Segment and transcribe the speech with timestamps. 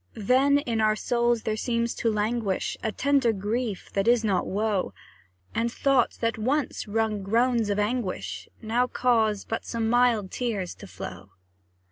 [0.15, 4.95] Then in our souls there seems to languish A tender grief that is not woe;
[5.53, 10.87] And thoughts that once wrung groans of anguish Now cause but some mild tears to
[10.87, 11.33] flow.